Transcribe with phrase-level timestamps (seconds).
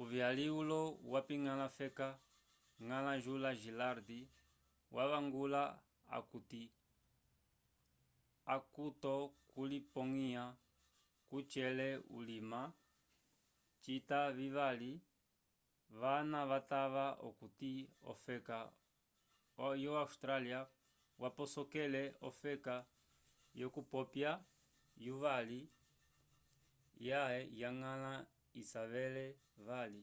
[0.00, 0.80] uvyali ulo
[1.12, 2.08] wapiñgala feka
[2.86, 4.08] ngala jula gillard
[4.94, 5.62] wavangula
[8.56, 10.44] acutokulipongwya
[11.28, 11.88] kucela
[12.18, 12.60] ulima
[13.82, 14.92] cita vivali
[16.00, 17.72] vana vatava okuti
[18.12, 18.58] ofeka
[19.64, 19.66] o
[20.02, 20.60] awstralya
[21.22, 22.74] yaposokele ofeka
[23.56, 24.30] k'okupwa
[25.04, 25.60] yuvyali
[27.60, 28.12] ya ngala
[28.60, 29.24] isavele
[29.66, 30.02] vali